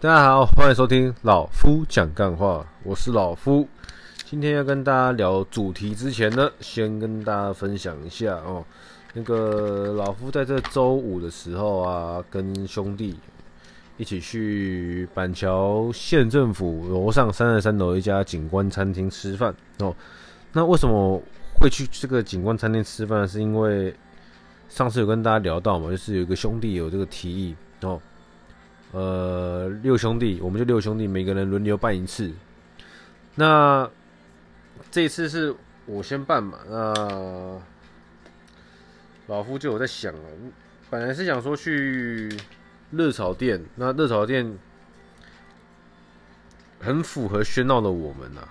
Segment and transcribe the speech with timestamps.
[0.00, 3.66] 大家好，欢迎收听老夫讲干话，我是老夫。
[4.24, 8.64] 今天要跟大家聊主题之前呢，先跟大家分享一下哦。
[9.12, 13.18] 那个老夫在这周五的时候啊，跟兄弟
[13.96, 19.92] 一起去板桥县政府楼上三十三楼一家景观餐厅吃饭哦。
[20.52, 21.20] 那为什么
[21.60, 23.26] 会去这个景观餐厅吃饭？
[23.26, 23.92] 是因为
[24.68, 28.00] 上次有跟大家聊到嘛，就是有一个兄弟有这个提议哦。
[28.92, 32.32] 呃，六兄弟，我们就六兄弟，每个人轮流办一次。
[33.34, 33.88] 那
[34.90, 36.58] 这一次是我先办嘛？
[36.68, 37.60] 那
[39.26, 40.20] 老夫就有在想了，
[40.88, 42.34] 本来是想说去
[42.90, 44.58] 热炒店，那热炒店
[46.80, 48.48] 很符合喧闹的我们呐。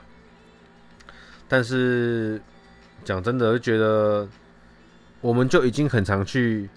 [1.47, 2.39] 但是
[3.03, 4.27] 讲真的，就觉得
[5.19, 6.69] 我们就已经很常去。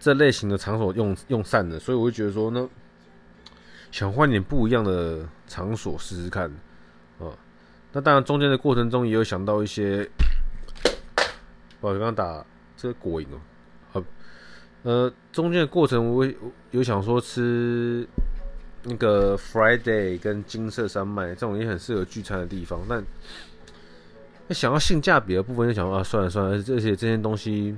[0.00, 2.68] 这类型的场所用用散了，所以我会觉得说呢，
[3.90, 6.48] 想换点不一样的场所试试看，
[7.18, 7.26] 啊，
[7.92, 10.08] 那当然中间的过程中也有想到一些，
[11.80, 13.40] 我刚刚打这个果蝇哦，
[13.90, 14.04] 好，
[14.84, 16.24] 呃，中间的过程我
[16.70, 18.06] 有想说吃
[18.84, 23.04] 那个 Friday 跟金色山脉这种也很适合聚餐的地方，但
[24.50, 27.76] 想要性价比的部分就想啊，算了算了，而且这些东西。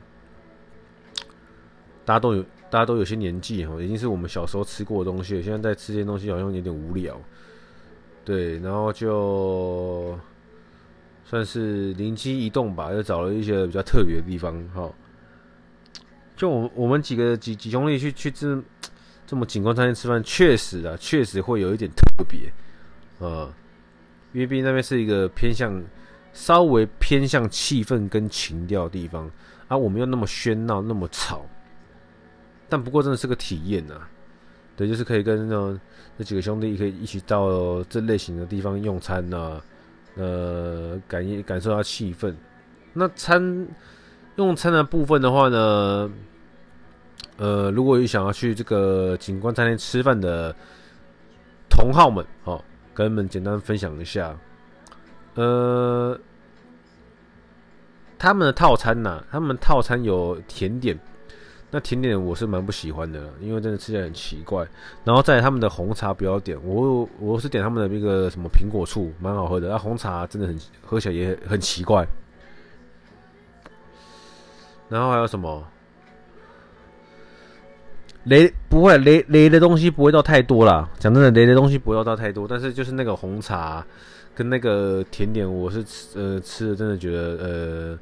[2.10, 5.40] 大家都有，大家都有些年纪哈，已经是我们小时候吃过的东西。
[5.40, 7.16] 现在在吃这些东西好像有点无聊，
[8.24, 10.18] 对，然后就
[11.24, 14.90] 算是灵机一动吧，又找了一些比较特别的地方哈。
[16.34, 18.60] 就我们我们几个几几兄弟去去这
[19.24, 22.52] 这么景观餐厅吃饭，确实啊，确实会有一点特别，
[23.20, 23.48] 呃，
[24.32, 25.80] 因为毕竟那边是一个偏向
[26.32, 29.30] 稍微偏向气氛跟情调的地方，
[29.68, 31.46] 而我们又那么喧闹，那么吵。
[32.70, 34.00] 但不过真的是个体验呐，
[34.76, 35.78] 对，就是可以跟那
[36.16, 39.60] 那几个兄弟可以一起到这类型的地方用餐呐，
[40.14, 42.32] 呃，感感受下气氛。
[42.92, 43.66] 那餐
[44.36, 46.10] 用餐的部分的话呢，
[47.36, 50.54] 呃，如果有想要去这个景观餐厅吃饭的
[51.68, 52.64] 同好们，好，
[52.94, 54.38] 跟你们简单分享一下，
[55.34, 56.18] 呃，
[58.18, 60.98] 他们的套餐呐，他们套餐有甜点。
[61.72, 64.66] 那甜点我是蛮不喜欢的，因为真的吃起来很奇怪。
[65.04, 69.68] 然后在他们的红茶不要点，我我是点他们的那个什么苹果醋，蛮好喝的。
[69.68, 72.04] 那红茶真的很喝起来也很奇怪。
[74.88, 75.64] 然后还有什么？
[78.24, 80.90] 雷不会雷雷的东西不会到太多啦。
[80.98, 82.48] 讲真的，雷的东西不会到太多。
[82.48, 83.86] 但是就是那个红茶
[84.34, 87.98] 跟那个甜点，我是吃呃吃的真的觉得呃。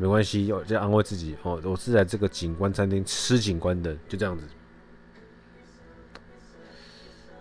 [0.00, 1.60] 没关系，要这样安慰自己哦。
[1.64, 4.44] 我是在这个景观餐厅吃景观的，就这样子。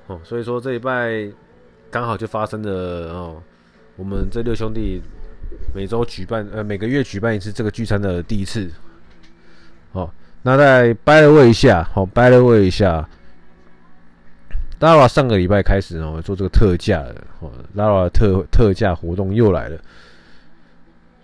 [0.07, 1.31] 哦，所以说这一拜
[1.91, 3.43] 刚好就发生了哦。
[3.95, 5.01] 我们这六兄弟
[5.73, 8.71] 每周举办呃每个月举办一次这个聚餐的第一次。
[9.91, 13.07] 哦，那再掰了位一下，好掰了位一下。
[14.79, 19.79] Lara 上个礼拜开始哦做这个特价的哦，Lara 特特价活动又来了。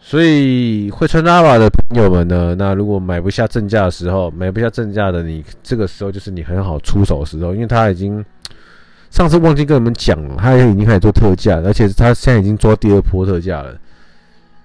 [0.06, 8.24] 所以会穿 Zara 的朋友们呢，那如果买不下正价的时候，买不下正价的你，这个时候就是你很好出手的时候，因为他已经
[9.10, 13.80] 上次忘记跟你们讲了，他已经开始做特价，而且他现在已经做第二波特价了。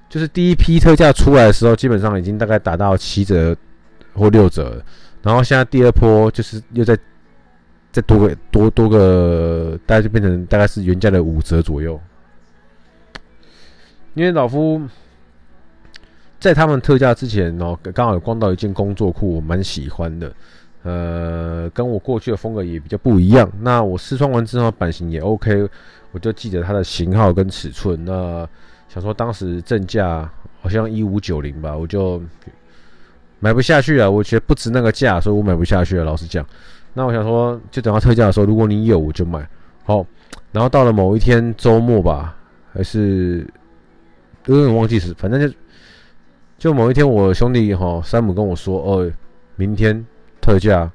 [0.09, 3.57] 就是第一批特价出来的时候，基本上已经大概打到七折
[4.15, 4.83] 或六折，
[5.23, 6.99] 然后现在第二波就是又再
[7.93, 11.99] 再多个多多个，大概就变成大概是原价的五折左右。
[14.15, 14.83] 因为老夫。
[16.41, 20.33] 在他们特价之前哦，刚好有逛到一件工作裤，我蛮喜欢的。
[20.85, 23.51] 呃，跟我过去的风格也比较不一样。
[23.61, 25.69] 那我试穿完之后，版型也 OK，
[26.13, 28.03] 我就记得它的型号跟尺寸。
[28.05, 28.49] 那
[28.89, 32.23] 想说当时正价好像一五九零吧，我就
[33.41, 34.09] 买不下去了。
[34.09, 36.05] 我觉得不值那个价，所以我买不下去了。
[36.05, 36.47] 老实讲，
[36.95, 39.47] 那我想说，就等到特价的时候，如果你有，我就买。
[39.85, 40.07] 好，
[40.53, 42.37] 然后到了某一天周末吧，
[42.73, 43.45] 还是
[44.47, 45.53] 有点忘记是，反正就。
[46.59, 49.09] 就某一天，我兄弟哈山姆跟我说：“哦，
[49.55, 50.05] 明天
[50.41, 50.91] 特价，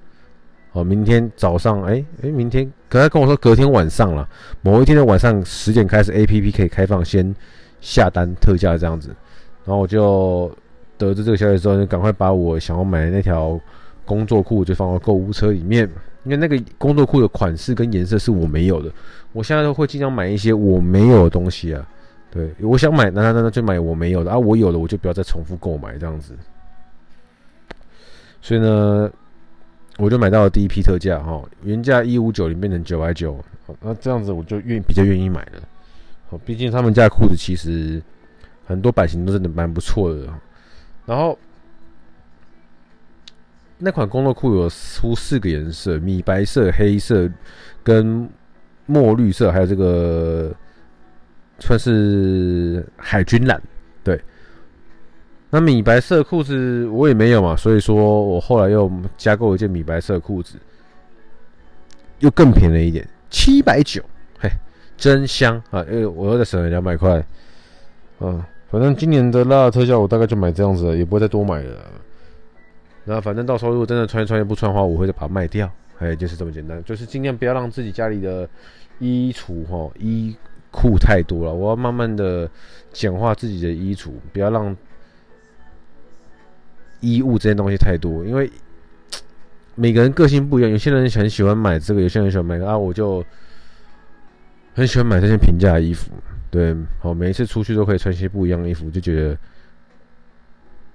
[0.74, 4.27] 哦，明天早上，哎、哎、明天，可他跟我说隔天晚上了，
[4.62, 7.33] 某一天的晚上十点开始，APP 可以开放先
[7.80, 9.15] 下单特价这样子。
[9.63, 10.51] 然后我就
[10.98, 13.57] 得知这个消息之后，就赶快把我想要买的那条
[14.04, 15.89] 工作裤就放到购物车里面，
[16.25, 18.92] 因为那个工作裤的款式跟颜色是我没有的。
[19.31, 21.88] 我现在都会经常买一些我没有的东西啊。”
[22.33, 26.35] 对，我想买，那那那就买我没有的啊，我有的我就不要再重复购买这样子。
[28.41, 29.07] 所以呢，
[30.00, 33.39] 我就买到了第一批特价哈，原价一五九零变成九百九，
[33.81, 35.62] 那这样子我就愿比较愿意买了。
[36.27, 38.01] 好，毕竟他们家裤子其实
[38.65, 40.27] 很多版型都真的蛮不错的。
[41.06, 41.38] 然后
[43.77, 47.29] 那款工作裤有出四个颜色：米白色、黑色
[47.83, 48.27] 跟
[48.88, 50.51] 墨绿色，还有这个
[51.65, 53.62] 算是海军蓝。
[54.04, 54.19] 对。
[55.50, 60.56] 那米白色裤子我也没有嘛，所以说我后来又加购一件米白色裤子，
[62.18, 64.04] 又更便宜一点，七百九，
[64.39, 64.50] 嘿，
[64.98, 65.86] 真香啊！
[65.92, 67.24] 因为我又再省了两百块，
[68.19, 71.77] 嗯，反正今年的拉特效我大概就买这样子了，也不会再多买了。
[73.06, 78.50] 那反正到时候如果真的穿一穿又不穿的话，我会再把它卖掉，哎，就是这么简单，就是尽量不要让自己家里的
[78.98, 80.36] 衣橱哈衣
[80.74, 82.50] 裤太多了，我要慢慢的
[82.92, 84.75] 简化自己的衣橱，不要让。
[87.06, 88.50] 衣物这些东西太多，因为
[89.75, 93.22] 每个人个性不一样，有些人很喜欢买这个，有些人喜欢买个啊，我就
[94.74, 96.12] 很喜欢买这些平价衣服，
[96.50, 99.38] 对，好，每一次出去都可以穿些不一样的衣服，就觉得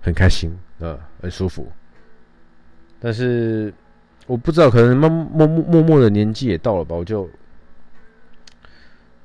[0.01, 1.71] 很开心啊，很舒服。
[2.99, 3.71] 但是
[4.27, 7.29] 我不知道，可能默默默默的年纪也到了吧，我就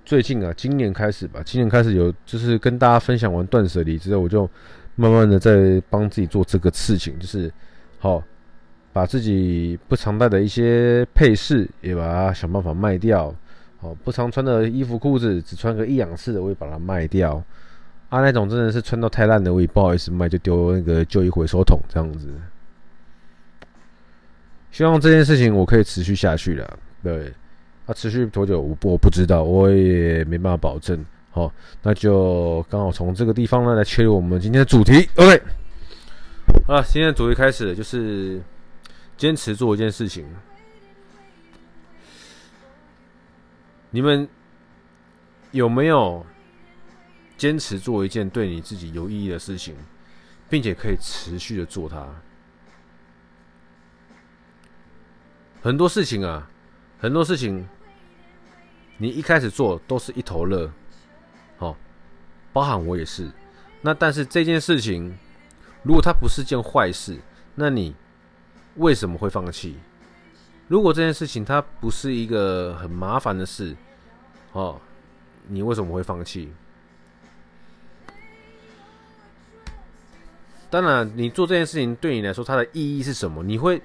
[0.05, 4.49] 最近啊，今年开始吧，今年开始有就是跟大家分享完断舍离之后，我就。
[4.95, 7.51] 慢慢的在帮自己做这个事情，就是
[7.97, 8.23] 好
[8.91, 13.33] 把自己不常戴的一些配饰也把它想办法卖掉，
[13.79, 17.43] 好不常穿的衣服裤子只穿个一两次的我也把它卖掉，
[18.09, 22.29] 啊那种真的是穿到太烂的我也不好意思卖，就丢那个旧衣回收桶这样子。
[24.69, 27.33] 希望这件事情我可以持续下去了，对，
[27.85, 31.05] 啊持续多久我不我不知道，我也没办法保证。
[31.31, 31.51] 好，
[31.81, 35.09] 那就刚好从这个地方呢来切入我们今天的主题。
[35.15, 35.41] OK，
[36.67, 38.41] 好了，今天的主题开始，就是
[39.17, 40.25] 坚持做一件事情。
[43.89, 44.27] 你们
[45.51, 46.25] 有没有
[47.35, 49.75] 坚持做一件对你自己有意义的事情，
[50.49, 52.07] 并且可以持续的做它？
[55.61, 56.49] 很多事情啊，
[57.03, 57.67] 很多事情，
[58.97, 60.71] 你一开始做都是一头热。
[62.53, 63.31] 包含我也是，
[63.81, 65.17] 那但是这件事情，
[65.81, 67.17] 如果它不是件坏事，
[67.55, 67.95] 那你
[68.75, 69.75] 为什么会放弃？
[70.67, 73.75] 如果这件事情它不是一个很麻烦的事，
[74.51, 74.79] 哦，
[75.47, 76.53] 你为什么会放弃？
[80.69, 83.41] 当然，你做这件事情对你来说它的意义是什么？
[83.43, 83.81] 你会，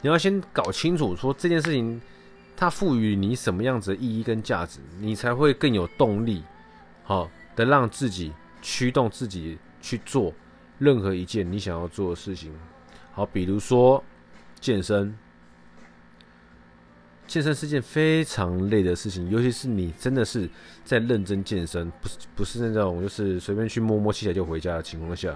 [0.00, 2.02] 你要先搞清楚说这件事情
[2.56, 6.42] 它赋予你什么样子的意义跟价值，你才会更有动力。
[7.02, 7.30] 好。
[7.56, 10.34] 的让自己驱动自己去做
[10.76, 12.52] 任何一件你想要做的事情，
[13.12, 14.02] 好，比如说
[14.58, 15.16] 健身。
[17.28, 20.50] 健身是件非常累的事情，尤其是你真的是
[20.84, 25.32] 在认真健身，不是不是那种就是随便去摸摸器材就回家的情况下，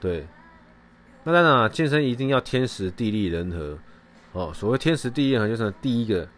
[0.00, 0.26] 对。
[1.22, 3.78] 那当然啊，健身一定要天时地利人和。
[4.32, 6.28] 哦，所谓天时地利人和，就是第一个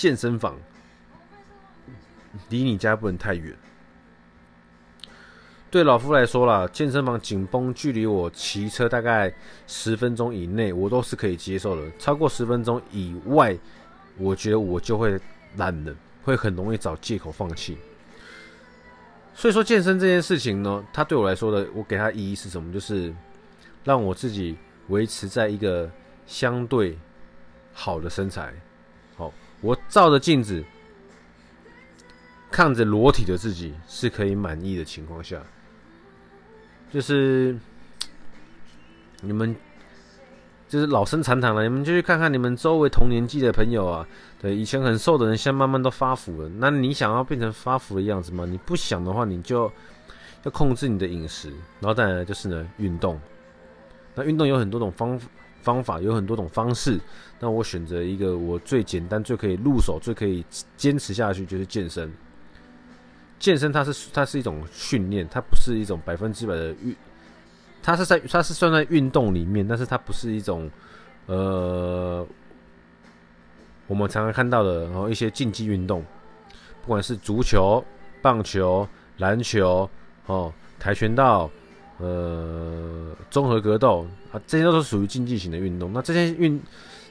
[0.00, 0.56] 健身房。
[2.48, 3.54] 离你家不能太远。
[5.70, 9.30] 对老夫来说啦，健身房紧绷，距离我骑车大概
[9.66, 11.82] 十分钟以内，我都是可以接受的。
[11.98, 13.54] 超过十分钟以外，
[14.16, 15.20] 我觉得我就会
[15.58, 17.76] 懒了，会很容易找借口放弃。
[19.34, 22.72] 所以说，健身这件事情呢，它对我来说的，我给它意义是什么？
[22.72, 23.14] 就是
[23.84, 24.56] 让我自己
[24.88, 25.90] 维持在一个
[26.26, 26.96] 相对
[27.74, 28.54] 好的身材。
[29.60, 30.64] 我照着镜子。
[32.52, 35.40] 看着裸体的自己是可以满意的情况下，
[36.92, 37.56] 就是
[39.22, 39.54] 你们
[40.66, 44.04] 就是老生常谈了，你们就去看看你们周围同年纪的朋友啊，
[44.40, 46.48] 对，以前很瘦的人，现在慢慢都发福了。
[46.56, 48.44] 那你想要变成发福的样子吗？
[48.44, 49.70] 你不想的话，你就
[50.42, 53.18] 要控制你的饮食，然后再来就是呢，运动。
[54.16, 55.28] 那运动有很多种方法
[55.62, 56.98] 方法，有很多种方式。
[57.38, 60.44] 那我选择一个我最简单、最可以入手、最可以
[60.76, 62.12] 坚持下去，就是健身。
[63.38, 66.94] 健身它是它是一种训练，它不是一种百分之百的运，
[67.82, 70.70] 它是在它是算在运动里面，但是它不是一种
[71.24, 72.26] 呃
[73.86, 76.04] 我们常常看到的，然后一些竞技运动，
[76.82, 77.82] 不管是足球、
[78.20, 78.86] 棒球、
[79.16, 79.88] 篮球
[80.26, 81.50] 哦、跆拳道、
[82.00, 85.92] 呃综合格斗啊，这些都是属于竞技型的运动。
[85.92, 86.60] 那这些运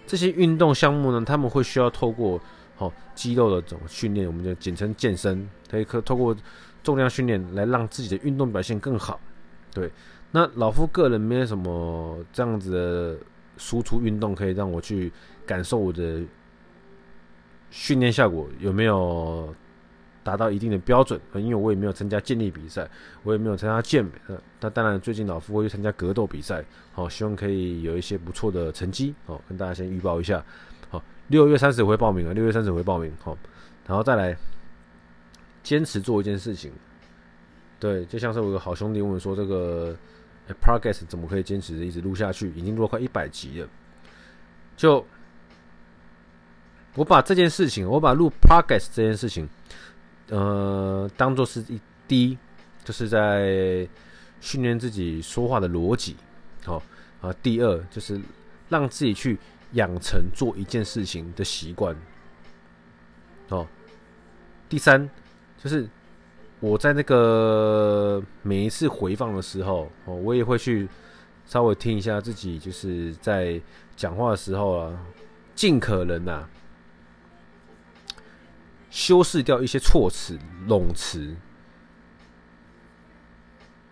[0.05, 2.39] 这些运动项目呢，他们会需要透过。
[2.75, 6.33] 好，肌肉的这种训练，我们就简称健身，可以可透过
[6.81, 9.19] 重量训练来让自己的运动表现更好。
[9.73, 9.91] 对，
[10.31, 13.19] 那老夫个人没有什么这样子的
[13.57, 15.11] 输出运动可以让我去
[15.45, 16.21] 感受我的
[17.69, 19.53] 训练效果有没有
[20.29, 21.19] 达到一定的标准。
[21.33, 22.87] 因为我也没有参加健力比赛，
[23.23, 24.11] 我也没有参加健美。
[24.59, 29.15] 那当然，最近老夫会去参加格斗比赛，好，希望可以有一些不错的成绩。
[29.25, 30.43] 好，跟大家先预报一下。
[30.89, 33.11] 好，六月三十会报名啊，六月三十会报名。
[33.23, 33.35] 好，
[33.87, 34.37] 然后再来
[35.63, 36.71] 坚持做一件事情。
[37.79, 39.95] 对，就像是我有个好兄弟问说：“这个
[40.61, 42.51] Progress 怎么可以坚持一直录下去？
[42.55, 43.67] 已经录了快一百集了。”
[44.75, 45.05] 就
[46.95, 49.47] 我把这件事情，我把录 progress 这件事情，
[50.29, 52.37] 呃，当做是一第一，
[52.83, 53.87] 就是在
[54.39, 56.15] 训练自己说话的逻辑，
[56.63, 56.81] 好
[57.21, 57.33] 啊。
[57.43, 58.19] 第二，就是
[58.69, 59.37] 让自己去
[59.73, 61.95] 养成做一件事情的习惯，
[63.49, 63.67] 哦。
[64.67, 65.09] 第三，
[65.57, 65.87] 就是。
[66.61, 70.89] 我在那个每一次回放的时候，哦，我也会去
[71.45, 73.57] 稍微听一下自己，就是在
[73.95, 75.05] 讲话的时候啊，
[75.55, 76.49] 尽可能啊，
[78.89, 81.35] 修饰掉一些措辞、冗词，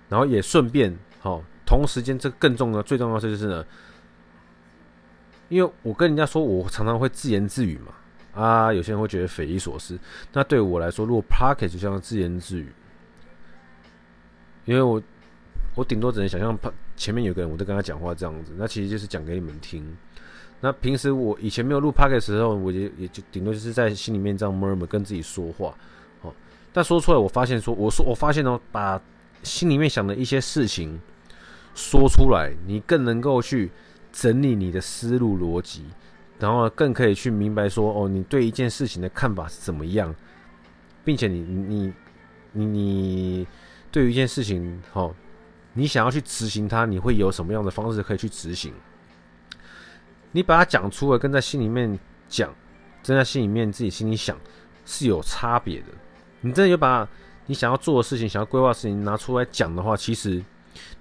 [0.09, 3.65] 然后也顺便，好，同时间这个更重要、最重要的就是呢，
[5.49, 7.93] 因为我跟人家说，我常常会自言自语嘛。
[8.33, 9.99] 啊，有些人会觉得匪夷所思。
[10.31, 12.71] 那对我来说，如果 Podcast 就像自言自语，
[14.65, 15.01] 因为我
[15.73, 18.53] 我顶多只能想象他前面有个人，我在跟他讲话这样子。
[18.55, 19.97] 那其实就是讲给你们听。
[20.59, 25.75] 那平时我以前没有录 Podcast 的时候，我也也就顶多就是在心里面这样 murmur 跟自己说话。
[26.21, 26.33] 哦，
[26.73, 28.99] 但说出来，我发现说，我说我发现哦，把
[29.43, 30.99] 心里面想的一些事情
[31.75, 33.69] 说出来，你更能够去
[34.11, 35.85] 整理你的思路逻辑。
[36.39, 40.13] 然后更可以去明白说，哦，你对一件事情的看法是怎么样，
[41.03, 41.93] 并且你你
[42.51, 43.47] 你你
[43.91, 45.15] 对于一件事情，哦，
[45.73, 48.71] 你想要去执行它，你会有什么样的方式可以去执行？
[50.31, 52.53] 你把它讲出来，跟在心里面讲，
[53.01, 54.37] 真在心里面自己心里想
[54.85, 55.87] 是有差别的。
[56.41, 57.07] 你真的有把
[57.45, 60.43] 你想要做的事情、想要规划的事情拿出来讲的话，其实。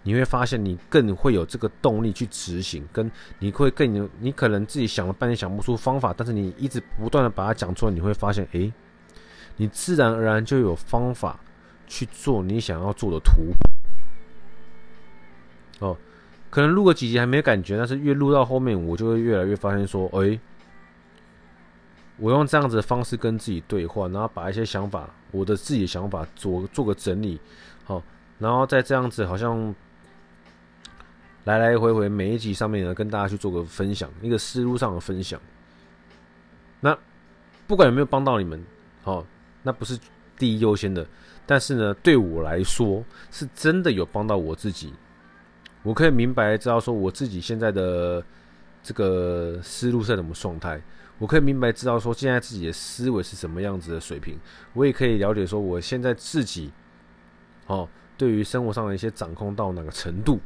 [0.04, 8.73] 你会发现，你更会有这个动力去执行，跟你会更有，你可能自己想了半天想不出方法，但是你一直不断的把它讲出来，你会发现，诶，
[9.56, 11.38] 你自然而然就有方法
[11.87, 13.52] 去做你想要做的图。
[15.80, 15.95] 哦，
[16.50, 20.38] 可能录个几集还没感觉，但是越录到后面，我就会越来越发现说，诶，
[22.17, 27.38] 我用这样子的方式跟自己对话，然后把一些想法，我的自己的想法做做个整理，
[27.85, 28.03] 好。
[28.38, 29.75] 然后再这样子，好像
[31.45, 35.41] 来来回回每一集上面呢，跟大家去做个分享，一个思路上的分享。
[36.81, 36.97] 那
[37.67, 38.62] 不管有没有帮到你们，
[39.05, 39.25] 哦，
[39.62, 39.99] 那不是
[40.38, 41.07] 第一优先的。
[41.47, 44.93] 但是呢，对我来说，是真的有帮到我自己。
[45.87, 48.21] 我可以明白知道说，我自己现在的
[48.83, 50.83] 这个思路是什么状态。
[51.19, 54.37] 我可以明白知道说，现在自己的思维是什么样子的水平。
[54.75, 56.73] 我也可以了解说，我现在自己，
[57.69, 57.88] 哦。
[58.19, 60.40] 对于生活上的一些掌控到哪个程度？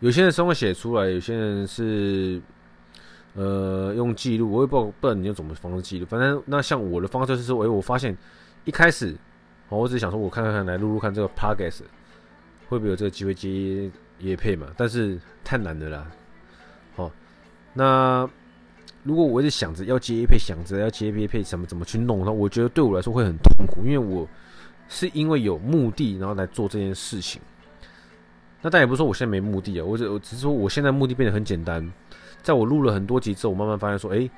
[0.00, 2.42] 有些人生活写出来，有些人是
[3.34, 6.06] 呃用记录，我也不知道不知道你用什么方式记录。
[6.06, 8.16] 反正那像我的方式是说，哎，我发现
[8.64, 9.16] 一开始
[9.68, 11.82] 哦，我只是想说，我看看看来录录看这个 Podcast
[12.70, 14.68] 会不会有这个机会接业配嘛？
[14.78, 16.10] 但是太难的啦。
[16.96, 17.12] 好，
[17.74, 18.26] 那
[19.02, 24.26] 如果我一直想着要接业配，想着要接业配，怎么怎么去弄，那我觉得对我来说会很痛苦，因为我。
[24.92, 27.40] 是因为有目的，然后来做这件事情。
[28.60, 31.92] 那但也不是说我现在没目的啊，我只我只是说我现在目的变得很简单。
[32.42, 34.28] 在我录了很多集之后，我慢慢发现说，诶，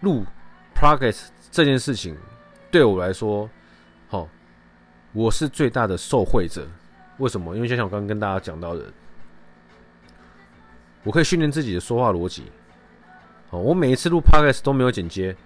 [0.00, 0.24] 录
[0.74, 2.16] Podcast 这件事情
[2.70, 3.46] 对我来说，
[4.08, 4.26] 好，
[5.12, 6.66] 我是最大的受惠者。
[7.20, 7.54] 为什么？
[7.54, 8.84] 因为就像我刚刚跟大家讲到的，
[11.04, 12.42] 我可以训练自己的说话逻辑。
[13.48, 15.36] 好，我每一次录 Podcast 都没有剪接，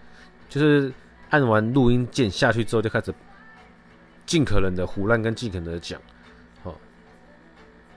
[0.49, 0.91] 就是
[1.29, 3.15] 按完录音键下去之后就开始。
[4.27, 6.01] 尽可能的胡乱跟尽可能的讲，
[6.63, 6.75] 好，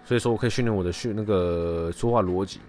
[0.04, 2.60] 所以说我可以训练我的训那个说话逻辑。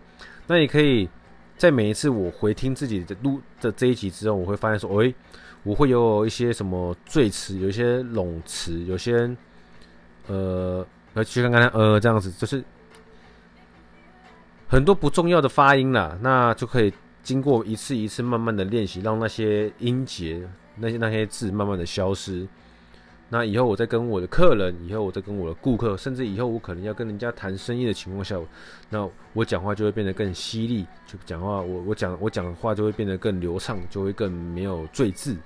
[0.47, 1.09] 那也可以
[1.57, 5.13] 在每一次我回听自己的录的这一集之后，我会发现说，诶，
[5.65, 9.29] 我会有一些什么赘词，有一些冗词，有些
[10.29, 10.87] 呃，
[11.19, 12.63] 来去看看呃这样子，就是
[14.67, 20.47] 很多不重要的发音啦，那就可以经过一次一次慢慢的练习，让那些音节、
[20.77, 22.47] 那些那些字慢慢的消失。
[23.31, 28.41] 那以后我再跟我的客人，以后我再跟我的顾客，甚至以后我可能要跟人家谈生意的情况下，
[28.89, 35.37] 那我讲话就会变得更犀利，就讲话我我讲我讲话就会变得更流畅，就会更没有赘字，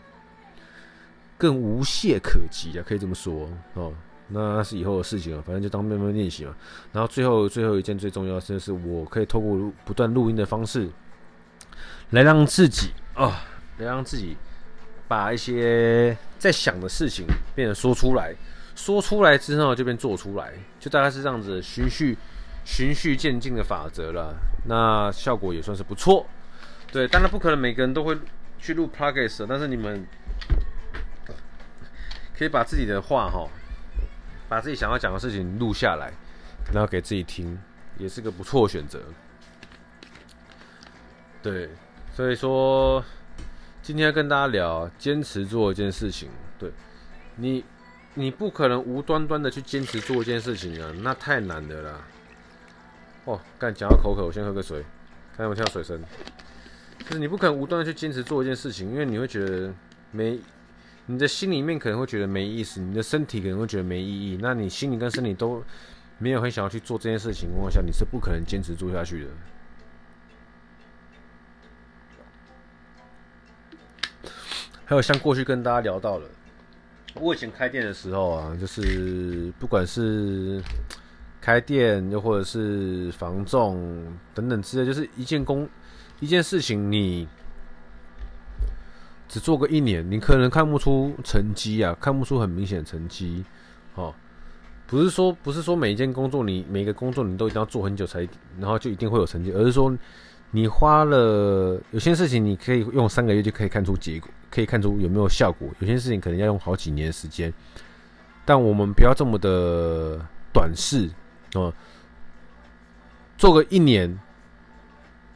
[1.37, 3.93] 更无懈可击啊，可以这么说哦。
[4.33, 6.55] 那是以后的事情了，反正就当慢慢练习嘛。
[6.93, 10.89] 然后最后最后一件最重要的事就是，我可以透过不断录音的方式，
[12.11, 13.45] 来让自己啊、
[13.79, 14.37] 来让自己
[15.07, 18.35] 把一些在想的事情变得说出来，
[18.75, 22.17] 说出来之后就变做出来，就大概是这样子循序
[22.65, 24.35] 循序渐进的法则了。
[24.67, 26.27] 那效果也算是不错。
[26.91, 28.17] 对，当然不可能每个人都会
[28.59, 30.07] 去录 Podcast，但是你们
[32.39, 33.47] 可以把自己的话哈。
[34.52, 36.12] 把自己想要讲的事情录下来，
[36.75, 37.59] 然后给自己听，
[37.97, 39.00] 也是个不错的选择。
[41.42, 41.71] 对，
[42.14, 43.02] 所以说
[43.80, 46.28] 今天要跟大家聊，坚持做一件事情。
[46.59, 46.71] 对，
[47.37, 47.64] 你，
[48.12, 52.04] 你不可能无端端的去坚持做一件事情啊，那太难的啦。
[53.25, 54.85] 哦，刚讲到口渴，我先喝个水，
[55.35, 55.99] 看有没有听到水声。
[56.99, 59.73] 就是你不可能无端的去坚持做一件事情，因为你会觉得
[60.11, 60.38] 没。
[61.06, 64.38] 你的心里面可能会觉得没意思，你的身体可能会觉得没意义。
[64.40, 65.62] 那你心里跟身体都
[66.16, 69.30] 没有很想要去做这件事情情况下，你是不可能坚持做下去的。
[74.85, 76.28] 还有像过去跟大家聊到了，
[77.14, 80.62] 我以前开店的时候啊，就是不管是
[81.40, 85.68] 开店又或者是房仲等等之类，就是一件工
[86.21, 87.26] 一件事情你。
[89.33, 93.43] 只做个一年，你可能看不出成绩啊，看不出很明显成绩，
[93.95, 94.15] 哦，
[94.87, 98.29] 不是说不是说每一件工作你每个工作你都一定要做很久才，
[98.61, 99.91] 然后就一定会有成绩，而是说
[100.51, 107.51] 你花了有些事情你可以用三个月就可以看出结果，可以看出有没有效果，有些事情可能要用好几年时间，
[108.45, 110.21] 但我们不要这么的
[110.53, 111.09] 短视
[111.55, 111.73] 哦，
[113.39, 114.21] 做个一年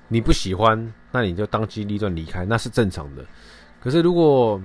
[0.09, 3.25] 你不喜欢，那你就当机立断离开，那是正常的。
[3.87, 4.61] 可是，如果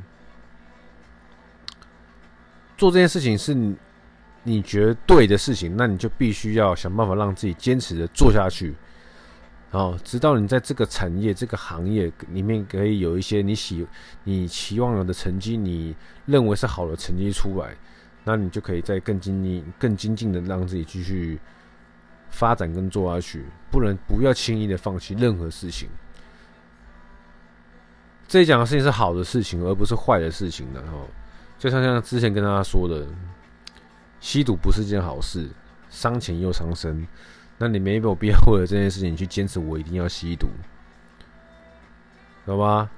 [2.76, 3.76] 做这件事情是你
[4.42, 8.74] 你觉得对的事情，那你就必须要想办法让自己坚持的做下去，
[9.70, 13.86] 然后直到你在这个产业、这个行业里面可以有一些你喜、
[14.24, 15.96] 你期望有的成绩，你
[16.26, 17.78] 认为是好的成绩出来，
[18.24, 21.40] 那你就可以再更精进、更精进的让自己继续
[22.32, 25.88] 发展跟做下去，不能不要轻易的放弃任何事情。
[28.32, 31.06] 这讲的事情是好的事情，而不是坏的事情的哦。
[31.60, 33.06] 就像像之前跟大家说的，
[34.22, 35.50] 吸毒不是件好事，
[35.90, 37.06] 伤钱又伤身。
[37.58, 40.48] 那你没有必要为了这件事情去坚持，我一定要吸毒，
[42.46, 42.90] 懂吧？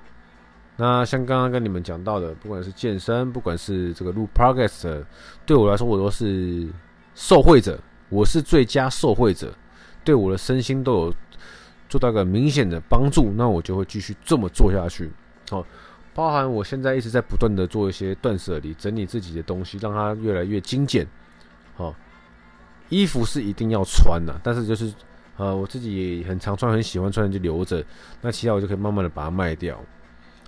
[0.75, 5.03] 那像刚刚跟你们讲到的，不管是健身，不管是这个录 Podcast，
[5.47, 6.69] 对我来说，我都是
[7.15, 9.51] 受惠者，我是最佳受惠者，
[10.03, 11.13] 对我的身心都有
[11.89, 15.11] 做到个明显的帮助，那我就会继续这么做下去。
[15.51, 15.65] 哦，
[16.13, 21.05] 包含我现在一直在不断的做一些断舍离，整理自己的东西，让它越来越精简。
[21.77, 21.93] 哦，
[22.89, 24.93] 衣服是一定要穿的，但是就是
[25.37, 27.83] 呃，我自己很常穿，很喜欢穿的就留着。
[28.21, 29.79] 那其他我就可以慢慢的把它卖掉。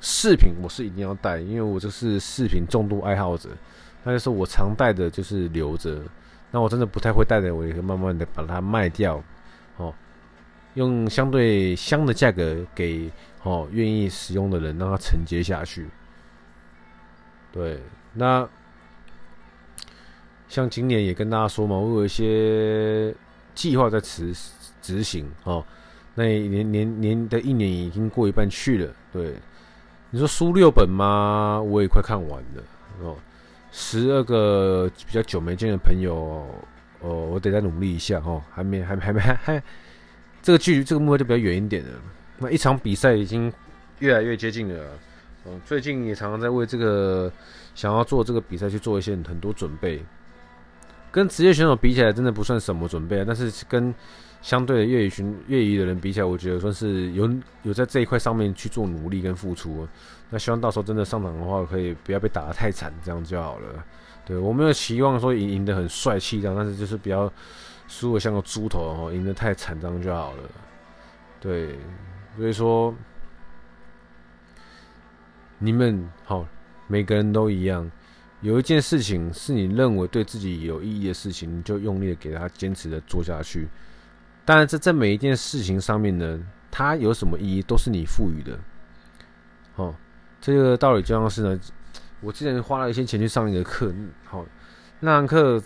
[0.02, 3.50] 饰品我是一定要带，因为我就是饰品重度爱好者。
[4.04, 6.00] 那就是我常带的，就是留着。
[6.52, 9.24] 那我真的不太会带的，我也可以慢慢的把它卖掉。
[10.76, 13.12] 用相对香的价格给。
[13.48, 15.88] 哦，愿意使用的人让他承接下去。
[17.52, 17.80] 对，
[18.12, 18.50] 那
[20.48, 23.14] 像今年也跟大家说嘛，我有一些
[23.54, 24.36] 计划在执
[24.82, 25.64] 执行哦。
[26.16, 28.92] 那年年年的一年已经过一半去了。
[29.14, 29.36] 对，
[30.10, 31.62] 你说书六本吗？
[31.62, 32.64] 我也快看完了
[33.04, 33.16] 哦。
[33.72, 36.16] 十二个比较久没见的朋友，
[37.02, 38.42] 哦，我得再努力一下哦。
[38.52, 39.64] 还没，还没，还没，还还
[40.46, 41.90] 这个距离这个目标就比较远一点了。
[42.38, 43.52] 那一场比赛已经
[43.98, 44.92] 越来越接近了，
[45.48, 47.32] 嗯，最近也常常在为这个
[47.74, 50.00] 想要做这个比赛去做一些很多准备。
[51.12, 53.24] 跟职业选手比起来，真的不算什么准备啊。
[53.26, 53.92] 但是跟
[54.44, 57.28] 相对的业余选业余的人比起来，我觉得算是有
[57.64, 59.88] 有在这一块上面去做努力跟付出。
[60.30, 63.84] 那希望到时候真的上场的话，可以不要被打得太惨，这样就好了。
[64.24, 67.32] 对，我没有期望说赢赢得很帅气这样，但是就是比较
[67.88, 70.44] 输的像个猪头哦，赢得太惨这样就好了。
[71.40, 71.78] 对。
[72.38, 72.94] 所以说，
[75.58, 76.46] 你们好，
[76.88, 77.90] 每个人都一样。
[78.42, 83.70] 有一件事情是你认为对自己有意义的事情，你就用力的给他坚持的做下去。
[84.44, 88.60] 当然，这在每一件事情上面呢，它有什么意义，都是你赋予的。
[89.78, 89.96] 哦，
[90.42, 91.60] 这个道理就像是呢，
[92.20, 93.94] 我之前花了一些钱去上一个课，
[94.26, 94.46] 好，
[95.00, 95.64] 那堂课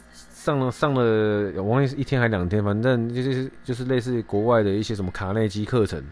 [0.49, 6.03] 上了上了，我忘记是一天还两天，反正就是就是类似国外的一些什么卡内基课程。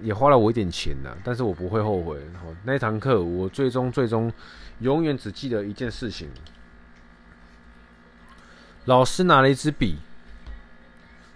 [0.00, 2.18] 也花了我一点钱呐，但是我不会后悔。
[2.64, 4.32] 那堂课，我最终最终
[4.80, 6.28] 永远只记得一件事情，
[8.86, 9.98] 老师拿了一支笔，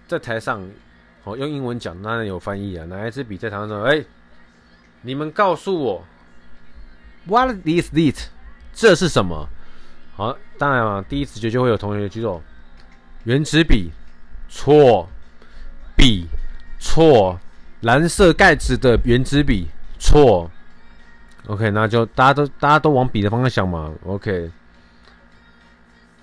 [0.07, 0.67] 在台上，
[1.23, 2.83] 哦，用英文讲，当然有翻译啊。
[2.87, 4.03] 拿一支笔在台上说：“哎，
[5.01, 6.03] 你们告诉我
[7.25, 8.29] ，What is it？
[8.73, 9.47] 这是什么？”
[10.17, 12.41] 好，当然啊，第一直觉就会有同学举手，
[13.25, 13.91] 原子笔，
[14.49, 15.07] 错，
[15.95, 16.25] 笔，
[16.79, 17.39] 错，
[17.81, 19.67] 蓝色盖子的原子笔，
[19.99, 20.49] 错。
[21.45, 23.93] OK，那就大家都大家都往笔的方向想嘛。
[24.07, 24.49] OK，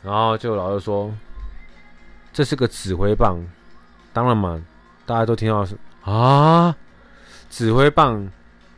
[0.03, 1.15] 然后就老师说，
[2.33, 3.39] 这是个指挥棒。
[4.13, 4.61] 当然嘛，
[5.07, 6.75] 大家都听到是啊，
[7.49, 8.29] 指挥棒，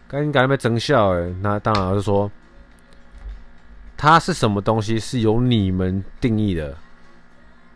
[0.06, 1.34] 赶紧赶紧被整笑诶。
[1.40, 2.30] 那当然老师说，
[3.96, 6.76] 它是什么东西是由你们定义的，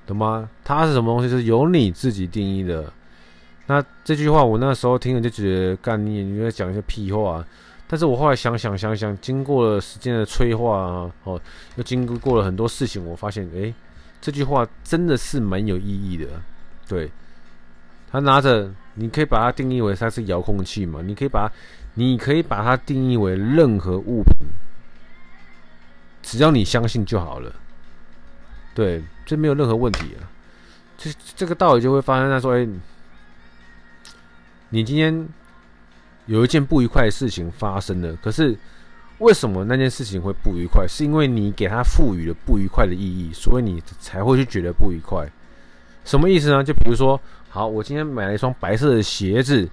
[0.06, 0.48] 懂吗？
[0.62, 2.92] 它是什么东西是由你自己定义的。
[3.66, 7.44] 那这句话我那时候听了就觉得，干你你在讲一些屁话。
[7.86, 11.40] 但是我后来想想想想，经过了时间的催化啊，哦，
[11.74, 13.74] 又经过过了很多事情，我发现，诶、
[14.20, 16.26] 这句话真的是蛮有意义的。
[16.86, 17.10] 对，
[18.08, 21.02] 他拿着，你可以把它定义为它是遥控器嘛？
[21.02, 21.50] 你可以把，
[21.94, 24.34] 你可以把它定义为任何物品，
[26.30, 27.52] 只要你相信就好了。
[28.74, 30.30] 对，这没有任何问题啊。
[30.96, 32.68] 这这个道理就会发生在说，诶、欸，
[34.68, 35.28] 你今天。
[36.26, 38.56] 有一件不愉快的事情发生了，可是
[39.18, 40.86] 为什么那件事情会不愉快？
[40.86, 45.28] 是因为你给它赋予了不愉快的意义，所以你才会去觉得不愉快。
[46.04, 46.62] 什么意思呢？
[46.62, 49.68] 就比如说，好，我今天买了一双白色的鞋子，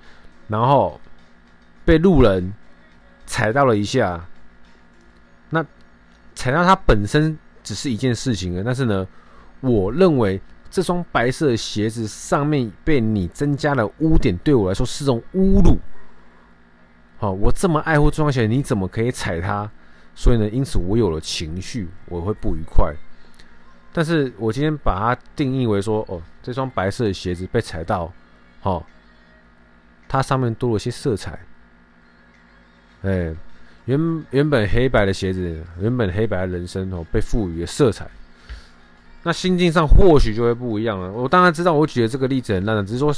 [0.47, 0.99] 然后
[1.85, 2.51] 被路人
[3.27, 4.25] 踩到了一下。
[5.51, 5.63] 那
[6.47, 9.05] 踩到它本身只是一件事情啊，但是呢，
[9.59, 15.77] 我认为这双白色的鞋子上面被你增加了污点，对我来说是种侮辱。
[17.17, 19.69] 好，我这么爱护这双鞋，你怎么可以踩它？
[20.15, 22.95] 所以呢，因此我有了情绪，我会不愉快。
[23.91, 28.09] 但是我今天把它定义为说，哦，这双白色的鞋子被踩到，
[28.61, 28.85] 好，
[30.07, 31.37] 它上面多了些色彩。
[33.01, 33.35] 哎，
[33.87, 38.07] 原原本黑白的鞋子，原本黑白的人生哦，被赋予了色彩。
[39.23, 41.11] 那心境上或许就会不一样了。
[41.11, 43.13] 我当然知道，我举的这个例子很烂的，只是说。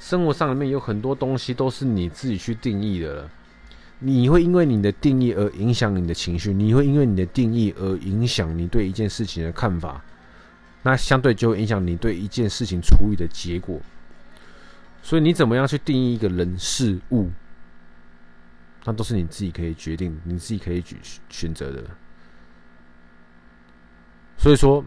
[0.00, 3.30] 生活上里面有很多东西都是你自己去定义的了，
[3.98, 10.02] 你会因为你的定义而影响你的情绪，你会因为你的定义而影响你对一件事情的看法，
[10.84, 13.78] 那相对就会影响你对一件事情处理的结果。
[15.02, 17.28] 所以你怎么样去定义一个人事物，
[18.84, 21.84] 那都是你自己可以决定，你自己可以选选择的。
[24.36, 24.84] 所以说，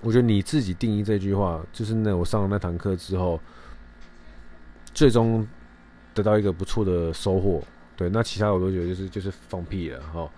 [0.00, 3.40] 我觉得你自己定义这句话，就是那我上了那堂课之后。
[4.92, 5.44] 最终
[6.14, 7.60] 得到一个不错的收获，
[7.96, 10.30] 对，那其他我都觉得就是就是放屁了哈。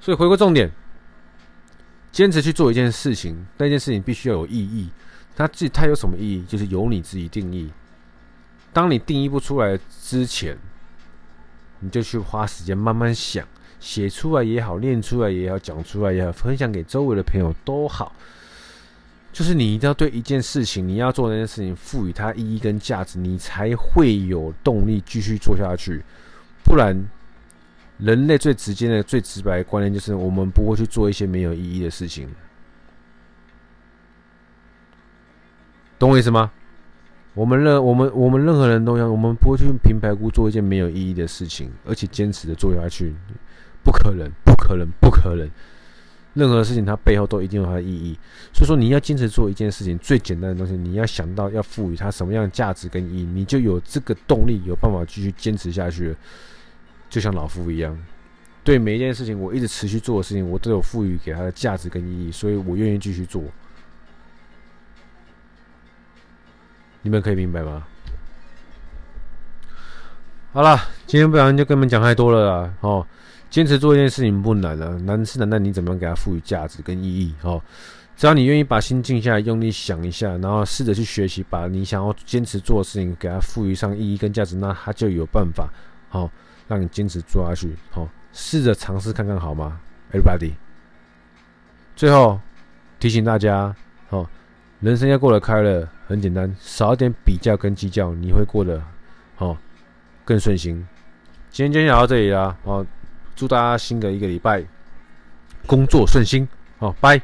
[0.00, 0.72] 所以回归重点，
[2.10, 4.90] 坚持去做一件事情，那件事情必须要有意义。
[5.36, 6.44] 它自它有什么意义？
[6.46, 7.70] 就是由你自己定义。
[8.72, 10.56] 当你定义不出来之前，
[11.82, 13.46] 你就去花时间慢慢想，
[13.80, 18.14] 写出来也好，念出来也好，讲出来也好，分享给周围的朋友都好。
[19.32, 26.04] 就是你一定要对一件事情，你要做那件事情，赋予它意义跟价值，你才会有动力继续做下去。
[26.62, 26.94] 不然，
[27.98, 32.28] 人类最直接的、最直白的观念就是，我们不会去做一些没有意义的事情。
[35.98, 36.52] 懂我意思吗？
[37.34, 43.14] 我们任我们我们任何人都一样，我们不会去平白无故做一件没有意义的事情，而且坚持的做下去，
[43.82, 45.50] 不可能，不可能，不可能。
[46.34, 48.18] 任何事情，它背后都一定有它的意义。
[48.54, 56.14] 所以说，你要坚持做一件事情，最简单的东西，你要想到要赋予它什么样的价值跟意义，你就有这个动力，有办法继续坚持下去。
[57.10, 57.98] 就像老夫一样，
[58.64, 63.42] 对每一件事情，我一直持续做的事情，我都有赋予给它的价值跟意义，所以我愿意继续做。
[67.02, 67.84] 你们可以明白吗？
[70.52, 73.06] 好了，今天不然就跟你们讲太多了啦，哦。
[73.50, 77.60] 坚持做一件事情不难啊，难是难在你怎么样给它赋予价值跟意义哦。
[78.16, 85.68] 只要你愿意把心静下来，用力想一下，然后试着去学习，把你想要坚持做的事情给它赋予上意义跟价值，那它就有办法
[86.08, 86.30] 好
[86.66, 87.76] 让你坚持做下去。
[87.90, 89.78] 好，试着尝试看看好吗
[90.12, 90.52] ？Everybody，
[91.94, 92.40] 最后
[92.98, 93.74] 提醒大家，
[94.08, 94.26] 哦，
[94.80, 98.82] 人生要过得快乐，很简单，少一点比较跟计较，你会过得
[99.34, 99.56] 好
[100.24, 100.86] 更顺心。
[101.50, 102.86] 今天就讲到这里啦，哦。
[103.34, 104.62] 祝大家新的一个礼拜
[105.66, 106.46] 工作顺心，
[106.78, 107.22] 好，拜。